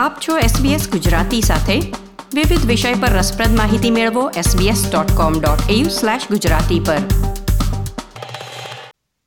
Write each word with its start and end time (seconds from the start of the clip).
આપ 0.00 0.12
છો 0.28 0.38
SBS 0.38 0.90
ગુજરાતી 0.90 1.40
સાથે. 1.40 1.78
વિવિધ 2.34 2.66
વિષય 2.66 2.94
પર 2.94 3.08
રસપ્રદ 3.08 3.56
માહિતી 3.56 3.90
મેળવો 3.90 4.30
sbs.com.au/gujarati 4.30 6.80
પર. 6.86 6.96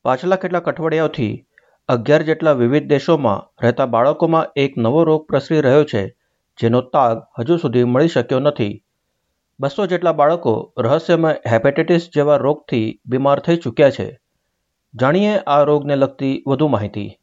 પાછલા 0.01 0.35
કેટલાક 0.35 0.65
અઠવાડિયાઓથી 0.65 1.45
અગિયાર 1.87 2.21
જેટલા 2.21 2.51
વિવિધ 2.51 2.87
દેશોમાં 2.87 3.65
રહેતા 3.65 3.85
બાળકોમાં 3.85 4.45
એક 4.55 4.77
નવો 4.77 5.03
રોગ 5.03 5.27
પ્રસરી 5.27 5.61
રહ્યો 5.61 5.83
છે, 5.83 6.15
જેનો 6.61 6.81
તાગ 6.81 7.23
હજુ 7.39 7.57
સુધી 7.57 7.83
મળી 7.83 8.07
શક્યો 8.07 8.39
નથી. 8.39 8.83
બસો 9.59 9.85
જેટલા 9.85 10.11
બાળકો 10.11 10.73
રહસ્યમય 10.77 11.35
હેપેટાઇટિસ 11.51 12.09
જેવા 12.15 12.37
રોગથી 12.37 13.01
બીમાર 13.05 13.39
થઈ 13.39 13.55
ચૂક્યા 13.55 13.89
છે. 13.89 14.19
જાણીએ 15.01 15.37
આ 15.37 15.63
રોગને 15.63 15.95
લગતી 15.95 16.43
વધુ 16.47 16.67
માહિતી. 16.67 17.19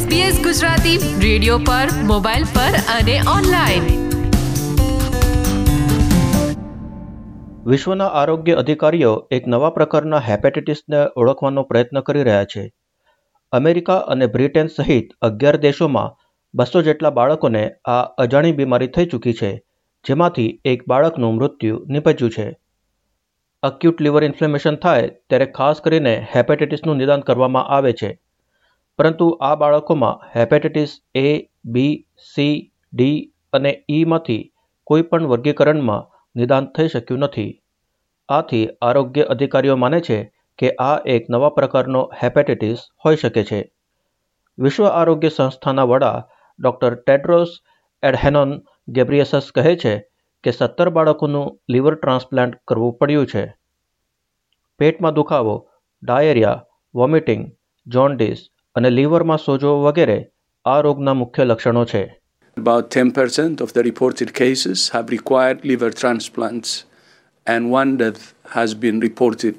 SBS 0.00 0.36
ગુજરાતી 0.44 0.98
રેડિયો 1.22 1.58
પર, 1.58 1.88
મોબાઈલ 2.04 2.44
પર 2.44 2.76
અને 2.98 3.14
ઓનલાઈન. 3.36 3.82
વિશ્વના 7.66 8.06
આરોગ્ય 8.06 8.54
અધિકારીઓ 8.54 9.28
એક 9.30 9.46
નવા 9.46 9.70
પ્રકારના 9.70 10.18
હેપેટાઇટિસને 10.18 10.96
ઓળખવાનો 11.16 11.62
પ્રયત્ન 11.62 12.00
કરી 12.00 12.22
રહ્યા 12.22 12.44
છે. 12.44 12.72
અમેરિકા 13.52 13.96
અને 13.96 14.26
બ્રિટન 14.26 14.66
સહિત 14.66 15.08
અગિયાર 15.22 15.56
દેશોમાં 15.56 16.16
બસો 16.54 16.82
જેટલા 16.82 17.10
બાળકોને 17.10 17.70
આ 17.84 18.00
અજાણી 18.02 18.52
બીમારી 18.52 18.86
થઈ 18.86 19.06
ચૂકી 19.06 19.32
છે, 19.32 19.62
જેમાંથી 20.06 20.60
એક 20.64 20.88
બાળકનું 20.88 21.34
મૃત્યુ 21.34 21.84
નિપજ્યું 21.88 22.30
છે. 22.30 22.58
અક્યુટ 23.62 24.02
લિવર 24.02 24.24
ઇન્ફ્લેમેશન 24.24 24.76
થાય 24.76 25.08
ત્યારે 25.28 25.46
ખાસ 25.46 25.80
કરીને 25.80 26.26
હેપેટાઇટિસનું 26.36 26.96
નિદાન 26.96 27.20
કરવામાં 27.20 27.64
આવે 27.64 27.92
છે. 27.92 28.29
પરંતુ 29.00 29.38
આ 29.40 29.54
બાળકોમાં 29.54 30.40
hepatitis 30.40 31.00
A, 31.14 31.46
B, 31.64 32.06
C, 32.34 32.72
D 32.92 33.32
અને 33.52 33.84
ઈમાંથી 33.90 34.52
કોઈ 34.84 35.02
પણ 35.02 35.26
વર્ગીકરણમાં 35.26 36.08
નિદાન 36.36 36.66
થઈ 36.66 36.88
શક્યું 36.88 37.20
નથી. 37.20 37.62
આથી 38.28 38.68
આરોગ્ય 38.82 39.22
અધિકારીઓ 39.22 39.76
માને 39.76 40.00
છે 40.00 40.32
કે 40.58 40.70
આ 40.70 40.96
એક 41.06 41.30
નવા 41.30 41.48
પ્રકારનો 41.48 42.10
હેપેટાઇટિસ 42.22 42.78
હોઈ 43.04 43.16
શકે 43.16 43.44
છે. 43.44 43.72
વિશ્વ 44.58 44.86
આરોગ્ય 44.86 45.28
સંસ્થાના 45.28 45.82
વડા 45.82 46.28
ડૉક્ટર 46.58 46.94
ટેડ્રોસ 46.94 47.48
એડહેનોન 48.02 48.62
ગેબ્રિયસસ 48.88 49.50
કહે 49.54 49.76
છે 49.76 49.98
કે 50.44 50.50
સત્તર 50.50 50.88
બાળકોનું 50.88 51.60
લીવર 51.68 51.94
ટ્રાન્સપ્લાન્ટ 51.94 52.54
કરવું 52.68 52.92
પડ્યું 52.92 53.26
છે. 53.26 53.54
પેટમાં 54.78 55.14
દુખાવો, 55.14 55.68
ડાયેરિયા, 56.02 56.64
વોમિટિંગ, 56.94 57.52
જોન્ડિસ 57.86 58.50
અને 58.80 58.90
લીવરમાં 58.90 59.42
સોજો 59.46 59.72
વગેરે 59.86 60.18
આ 60.66 60.80
રોગના 60.86 61.20
મુખ્ય 61.22 61.44
લક્ષણો 61.44 61.84
છે 61.92 62.02
About 62.56 62.86
10% 62.92 63.60
of 63.64 63.72
the 63.72 63.82
reported 63.82 64.30
cases 64.34 64.78
have 64.88 65.12
required 65.16 65.58
liver 65.64 65.90
transplants, 66.00 66.70
and 67.46 67.70
one 67.72 67.92
death 67.96 68.22
has 68.50 68.70
been 68.74 68.98
reported. 69.00 69.54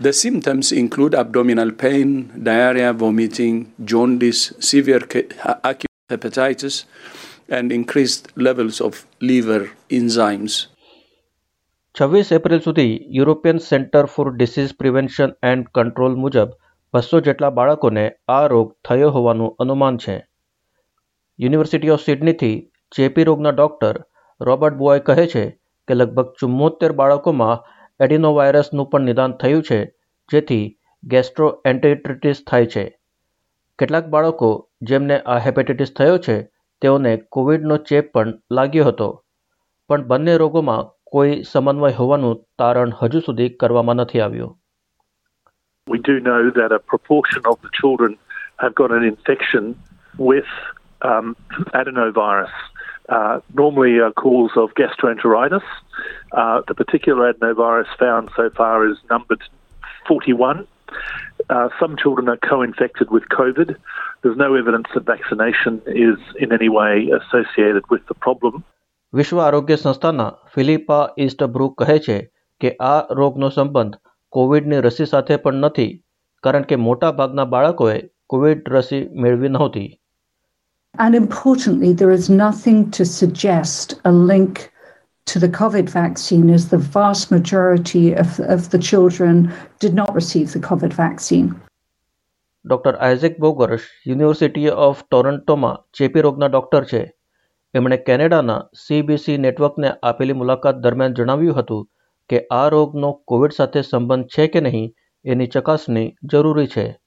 The 0.00 0.12
symptoms 0.12 0.66
include 0.72 1.14
abdominal 1.14 1.72
pain, 1.74 2.10
diarrhea, 2.42 2.92
vomiting, 2.94 3.56
jaundice, 3.84 4.42
severe 4.60 5.02
acute 5.64 5.96
hepatitis, 6.10 6.76
and 7.48 7.72
increased 7.72 8.28
levels 8.38 8.78
of 8.80 9.04
liver 9.30 9.62
enzymes. 9.90 10.54
છવ્વીસ 11.94 12.28
April 12.32 12.60
સુધી 12.60 12.90
European 13.10 13.58
Centre 13.68 14.04
for 14.06 14.28
Disease 14.32 14.74
Prevention 14.80 15.30
and 15.42 15.70
Control 15.74 16.14
મુજબ 16.24 16.50
બસો 16.94 17.20
જેટલા 17.20 17.50
બાળકોને 17.50 18.12
આ 18.28 18.46
રોગ 18.46 18.72
થયો 18.88 19.10
હોવાનું 19.10 19.54
અનુમાન 19.58 19.96
છે. 19.96 20.16
યુનિવર્સિટી 21.38 21.90
ઓફ 21.90 22.00
સિડનીથી 22.00 22.70
ચેપી 22.92 23.24
રોગના 23.24 23.50
ડૉક્ટર 23.50 23.96
રોબર્ટ 24.40 24.74
બોય 24.74 24.98
કહે 24.98 25.26
છે 25.26 25.44
કે 25.88 25.94
લગભગ 25.94 26.32
ચુમ્મોતેર 26.40 26.92
બાળકોમાં 26.92 27.62
એડિનોવાયરસનું 28.00 28.90
પણ 28.90 29.00
નિદાન 29.00 29.32
થયું 29.32 29.62
છે, 29.62 29.94
જેથી 30.32 30.78
ગેસ્ટ્રો 31.04 31.62
એન્ટેટ્રિટિસ 31.64 32.44
થાય 32.46 32.66
છે. 32.66 32.98
કેટલાક 33.78 34.06
બાળકો 34.06 34.68
જેમને 34.82 35.20
આ 35.20 35.38
હેપેટાઇટિસ 35.38 35.92
થયો 35.92 36.18
છે, 36.18 36.50
તેઓને 36.82 37.16
કોવિડનો 37.16 37.76
ચેપ 37.76 38.12
પણ 38.12 38.38
લાગ્યો 38.50 38.84
હતો. 38.84 39.24
પણ 39.88 40.02
બંને 40.02 40.36
રોગોમાં 40.36 40.90
કોઈ 41.04 41.42
સમન્વય 41.42 41.88
હોવાનું 41.88 42.40
તારણ 42.58 42.92
હજુ 43.02 43.20
સુધી 43.20 43.48
કરવામાં 43.48 43.96
નથી 43.96 44.20
આવ્યું. 44.20 44.59
We 45.89 45.99
do 45.99 46.19
know 46.19 46.49
that 46.49 46.71
a 46.71 46.79
proportion 46.79 47.43
of 47.45 47.61
the 47.61 47.69
children 47.73 48.17
have 48.57 48.73
got 48.73 48.91
an 48.91 49.03
infection 49.03 49.79
with 50.17 50.45
um, 51.01 51.35
adenovirus, 51.73 52.51
uh, 53.09 53.39
normally 53.53 53.99
a 53.99 54.11
cause 54.11 54.51
of 54.55 54.69
gastroenteritis. 54.73 55.61
Uh, 56.31 56.61
the 56.67 56.73
particular 56.73 57.31
adenovirus 57.31 57.85
found 57.99 58.29
so 58.35 58.49
far 58.49 58.87
is 58.89 58.97
numbered 59.09 59.41
41. 60.07 60.67
Uh, 61.49 61.69
some 61.79 61.95
children 61.97 62.29
are 62.29 62.37
co 62.37 62.61
infected 62.61 63.11
with 63.11 63.23
COVID. 63.29 63.75
There's 64.23 64.37
no 64.37 64.55
evidence 64.55 64.87
that 64.95 65.05
vaccination 65.05 65.81
is 65.85 66.17
in 66.39 66.51
any 66.51 66.69
way 66.69 67.09
associated 67.19 67.83
with 67.89 68.05
the 68.07 68.15
problem. 68.15 68.63
વિશ્વ 69.13 69.37
આરોગ્ય 69.39 69.75
સંસ્થાના 69.81 70.25
Philippa 70.53 70.97
ઇસ્ટબ્રુક 71.25 71.73
કહે 71.81 71.97
છે 72.05 72.17
કે 72.61 72.69
આ 72.93 72.95
રોગનો 73.19 73.49
સંબંધ 73.57 73.95
કોવિડની 74.32 74.80
રસી 74.86 75.10
સાથે 75.12 75.36
પણ 75.44 75.64
નથી 75.66 75.92
કારણ 76.44 76.66
કે 76.70 76.82
મોટાભાગના 76.88 77.48
બાળકોએ 77.54 77.96
કોવિડ 78.26 78.68
રસી 78.74 79.00
મેળવી 79.24 79.54
નહોતી 79.56 79.88
And 80.94 81.14
importantly, 81.14 81.90
there 81.92 82.10
is 82.10 82.28
nothing 82.36 82.78
to 82.92 83.04
suggest 83.04 83.94
a 84.04 84.12
link 84.30 84.62
to 85.26 85.38
the 85.38 85.50
COVID 85.50 85.88
vaccine, 85.90 86.50
as 86.50 86.64
the 86.68 86.80
vast 86.96 87.30
majority 87.30 88.04
of, 88.14 88.40
of 88.40 88.70
the 88.70 88.80
children 88.80 89.52
did 89.78 89.94
not 89.94 90.14
receive 90.14 90.48
the 90.52 90.62
COVID 90.70 90.92
vaccine. 90.94 91.48
Doctor 92.64 92.94
Isaac 92.98 93.38
Bogers 93.38 93.84
university 94.06 94.72
of 94.86 94.98
ટોરન્ટોમાં 95.04 95.78
ચેપી 95.98 96.24
રોગના 96.26 96.48
doctor 96.48 96.82
છે 96.90 97.00
એમણે 97.74 97.98
કેનેડાના 98.08 98.58
CBC 98.82 99.38
નેટવર્કને 99.44 99.92
આપેલી 100.02 100.38
મુલાકાત 100.40 100.82
દરમિયાન 100.86 101.16
જણાવ્યું 101.18 101.58
હતું 101.60 101.86
કે 102.30 102.46
આ 102.50 102.68
રોગનો 102.68 103.12
કોવિડ 103.12 103.52
સાથે 103.52 103.82
સંબંધ 103.82 104.26
છે 104.26 104.46
કે 104.46 104.60
નહીં 104.60 104.94
એની 105.24 105.46
ચકાસણી 105.46 106.16
જરૂરી 106.24 106.66
છે. 106.66 107.00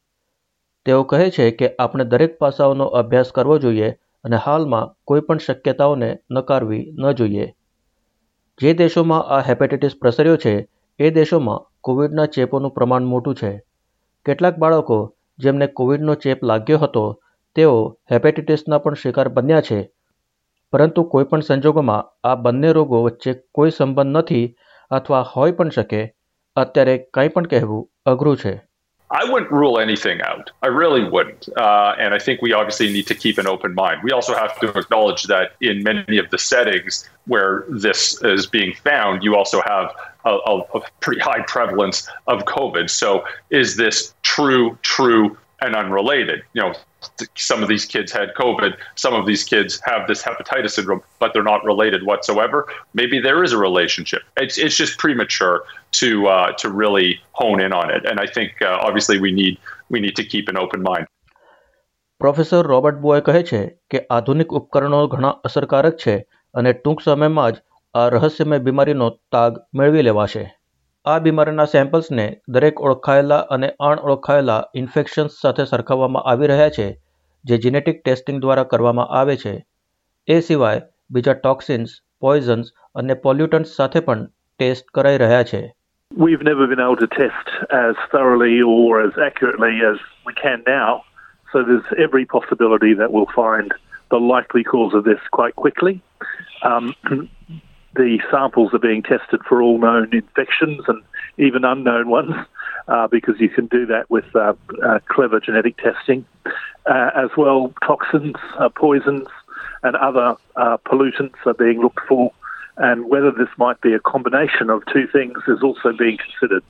તેઓ 0.85 1.03
કહે 1.03 1.29
છે 1.29 1.51
કે 1.51 1.75
આપણે 1.79 2.03
દરેક 2.03 2.37
પાસાઓનો 2.37 2.85
અભ્યાસ 2.85 3.31
કરવો 3.31 3.57
જોઈએ 3.57 3.91
અને 4.23 4.37
હાલમાં 4.37 4.91
કોઈ 5.03 5.21
પણ 5.21 5.37
શક્યતાઓને 5.37 6.17
નકારવી 6.31 6.91
ન 6.99 7.11
જોઈએ. 7.11 7.55
જે 8.61 8.73
દેશોમાં 8.73 9.21
આ 9.21 9.39
હેપેટાઇટિસ 9.39 9.95
પ્રસર્યો 10.01 10.37
છે, 10.37 10.69
એ 10.99 11.09
દેશોમાં 11.09 11.65
કોવિડના 11.81 12.25
ચેપોનું 12.25 12.71
પ્રમાણ 12.71 13.03
મોટું 13.03 13.35
છે. 13.35 13.63
કેટલાક 14.25 14.57
બાળકો 14.57 15.15
જેમને 15.39 15.67
કોવિડનો 15.67 16.13
ચેપ 16.13 16.43
લાગ્યો 16.43 16.77
હતો, 16.77 17.19
તેઓ 17.55 17.99
હેપેટાઇટિસના 18.11 18.77
પણ 18.77 18.93
શિકાર 18.93 19.29
બન્યા 19.29 19.61
છે. 19.61 19.91
પરંતુ 20.71 21.03
કોઈપણ 21.03 21.39
સંજોગોમાં 21.39 22.27
આ 22.27 22.35
બંને 22.35 22.71
રોગો 22.71 23.03
વચ્ચે 23.03 23.33
કોઈ 23.51 23.69
સંબંધ 23.69 24.17
નથી 24.17 24.55
અથવા 24.92 25.22
હોઈ 25.36 25.52
પણ 25.52 25.70
શકે 25.70 26.00
અત્યારે 26.56 26.98
કંઈ 26.98 27.28
પણ 27.28 27.46
કહેવું 27.46 27.82
અઘરું 28.06 28.36
છે 28.36 28.54
I 29.10 29.24
wouldn't 29.24 29.50
rule 29.50 29.76
anything 29.78 30.20
out. 30.20 30.50
I 30.62 30.66
really 30.66 31.02
wouldn't. 31.02 31.48
Uh, 31.56 31.94
and 31.98 32.14
I 32.14 32.18
think 32.18 32.42
we 32.42 32.52
obviously 32.52 32.92
need 32.92 33.06
to 33.06 33.14
keep 33.14 33.38
an 33.38 33.46
open 33.46 33.74
mind. 33.74 34.02
We 34.02 34.12
also 34.12 34.34
have 34.34 34.58
to 34.60 34.66
acknowledge 34.78 35.22
that 35.24 35.52
in 35.62 35.82
many 35.82 36.18
of 36.18 36.28
the 36.28 36.38
settings 36.38 37.08
where 37.26 37.64
this 37.70 38.22
is 38.22 38.46
being 38.46 38.74
found, 38.84 39.24
you 39.24 39.34
also 39.34 39.62
have 39.62 39.86
a, 40.26 40.30
a, 40.30 40.54
a 40.74 40.80
pretty 41.00 41.20
high 41.20 41.42
prevalence 41.46 42.06
of 42.26 42.44
COVID. 42.44 42.90
So 42.90 43.24
is 43.50 43.76
this 43.76 44.14
true, 44.22 44.76
true, 44.82 45.38
and 45.63 45.75
unrelated? 45.81 46.39
You 46.55 46.61
know, 46.61 46.71
some 47.35 47.63
of 47.63 47.69
these 47.69 47.85
kids 47.93 48.09
had 48.11 48.33
COVID, 48.41 48.71
some 48.95 49.15
of 49.19 49.25
these 49.29 49.43
kids 49.43 49.79
have 49.89 50.07
this 50.09 50.21
hepatitis 50.27 50.71
syndrome, 50.71 51.01
but 51.19 51.29
they're 51.33 51.49
not 51.53 51.63
related 51.71 52.05
whatsoever. 52.11 52.59
Maybe 52.93 53.19
there 53.19 53.43
is 53.43 53.51
a 53.53 53.57
relationship. 53.57 54.21
It's, 54.37 54.57
it's 54.57 54.77
just 54.77 54.97
premature 54.97 55.55
to 56.01 56.27
uh, 56.27 56.51
to 56.61 56.69
really 56.69 57.09
hone 57.33 57.59
in 57.61 57.73
on 57.73 57.89
it. 57.91 58.05
And 58.05 58.19
I 58.19 58.27
think 58.27 58.61
uh, 58.61 58.77
obviously 58.87 59.19
we 59.19 59.31
need 59.31 59.57
we 59.89 59.99
need 59.99 60.15
to 60.21 60.25
keep 60.25 60.47
an 60.47 60.57
open 60.57 60.81
mind. 60.91 61.07
Professor 62.21 62.67
Robert 62.67 62.95
Booy 62.95 63.21
કહે 63.21 63.43
છે 63.43 63.61
કે 63.89 63.99
આધુનિક 64.09 64.53
ઉપકરણો 64.59 64.99
ઘણા 65.07 65.31
અસરકારક 65.47 65.95
છે 65.97 66.13
અને 66.53 66.71
ટૂંક 66.73 67.01
સમયમાં 67.01 67.47
જ 67.53 67.57
આ 67.95 68.03
રહસ્યમય 68.07 68.57
બીમારીનો 68.57 69.07
તાગ 69.31 69.57
મેળવી 69.73 70.01
લેવાશે 70.01 70.43
આ 71.05 71.19
બીમારીના 71.19 71.63
સેમ્પલ્સને 71.65 72.25
દરેક 72.55 72.77
ઓળખાયેલા 72.81 73.39
અને 73.53 73.69
અણઓળખાયેલા 73.87 74.61
ઇન્ફેક્શન્સ 74.81 75.33
સાથે 75.39 75.63
સરખાવવામાં 75.71 76.29
આવી 76.31 76.47
રહ્યા 76.51 76.75
છે 76.77 76.85
જે 77.45 77.57
જીનેટિક 77.65 77.99
ટેસ્ટિંગ 77.99 78.37
દ્વારા 78.45 78.63
કરવામાં 78.63 79.11
આવે 79.19 79.35
છે 79.41 79.53
એ 80.27 80.37
સિવાય 80.49 80.83
બીજા 81.13 81.35
ટોક્સિન્સ 81.39 81.95
પોઈઝન્સ 82.19 82.69
અને 82.95 83.17
પોલ્યુટન્ટ્સ 83.25 83.73
સાથે 83.79 84.03
પણ 84.07 84.23
ટેસ્ટ 84.59 84.87
કરાઈ 84.93 85.19
રહ્યા 85.23 85.49
છે 85.51 85.61
We've 86.11 86.47
never 86.51 86.65
been 86.67 86.83
able 86.85 87.01
to 87.03 87.11
test 87.15 87.51
as 87.81 87.95
thoroughly 88.11 88.55
or 88.61 89.01
as 89.01 89.21
accurately 89.27 89.75
as 89.91 89.99
we 90.27 90.33
can 90.41 90.65
now. 90.67 90.91
So 91.51 91.63
there's 91.63 91.93
every 92.07 92.25
possibility 92.27 92.93
that 92.93 93.11
we'll 93.11 93.33
find 93.35 93.77
the 94.11 94.23
likely 94.33 94.63
cause 94.63 94.93
of 94.93 95.03
this 95.03 95.21
quite 95.31 95.55
quickly. 95.57 95.95
Um, 96.63 96.95
the 97.94 98.20
samples 98.30 98.72
are 98.74 98.78
being 98.78 99.02
tested 99.02 99.40
for 99.48 99.62
all 99.62 99.78
known 99.78 100.08
infections 100.12 100.82
and 100.88 101.02
even 101.38 101.64
unknown 101.64 102.08
ones 102.08 102.34
uh, 102.88 103.06
because 103.08 103.36
you 103.40 103.48
can 103.48 103.66
do 103.66 103.86
that 103.86 104.10
with 104.10 104.24
uh, 104.34 104.54
uh, 104.84 104.98
clever 105.08 105.40
genetic 105.40 105.76
testing. 105.78 106.24
Uh, 106.86 107.10
as 107.14 107.30
well, 107.36 107.72
toxins, 107.86 108.36
uh, 108.58 108.68
poisons, 108.70 109.28
and 109.82 109.96
other 109.96 110.36
uh, 110.56 110.76
pollutants 110.88 111.40
are 111.44 111.54
being 111.54 111.80
looked 111.80 112.00
for. 112.08 112.32
And 112.78 113.10
whether 113.10 113.30
this 113.30 113.52
might 113.58 113.80
be 113.80 113.92
a 113.92 114.00
combination 114.00 114.70
of 114.70 114.82
two 114.92 115.06
things 115.12 115.36
is 115.48 115.62
also 115.62 115.92
being 115.98 116.18
considered. 116.24 116.64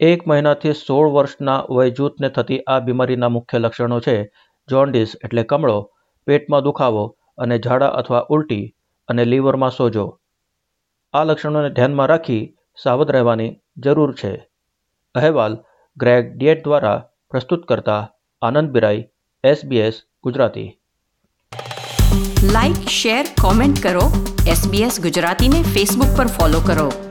એક 0.00 0.22
મહિનાથી 0.26 0.70
સોળ 0.78 1.08
વર્ષના 1.16 1.56
વયજૂથને 1.76 2.28
થતી 2.36 2.56
આ 2.74 2.78
બીમારીના 2.86 3.28
મુખ્ય 3.34 3.58
લક્ષણો 3.58 3.98
છે 4.06 4.16
jaundice 4.68 5.10
એટલે 5.26 5.42
કમળો 5.50 5.76
પેટમાં 6.26 6.64
દુખાવો 6.66 7.04
અને 7.38 7.58
ઝાડા 7.66 7.92
અથવા 8.00 8.22
ઉલટી 8.36 8.64
અને 9.08 9.24
લીવરમાં 9.24 9.76
સોજો 9.78 10.06
આ 11.13 11.23
લક્ષણોને 11.23 11.69
ધ્યાનમાં 11.69 12.07
રાખી 12.07 12.55
સાવધ 12.83 13.11
રહેવાની 13.11 13.55
જરૂર 13.77 14.15
છે. 14.15 14.47
અહેવાલ 15.15 15.57
ગ્રેગ 15.97 16.37
ડિયેટ 16.37 16.63
દ્વારા 16.63 17.03
પ્રસ્તુત 17.29 17.65
કરતા 17.65 18.11
Anand 18.41 18.69
Birai, 18.69 19.07
SBS 19.43 20.03
Gujarati. 20.23 20.69
Like 22.43 22.75
share, 22.75 23.25
comment 23.41 23.83
કરો. 23.83 24.05
એસબીએસ 24.47 25.01
ગુજરાતીને 25.01 25.61
ફેસબુક 25.61 26.17
પર 26.17 26.27
ફોલો 26.27 26.59
કરો. 26.59 27.06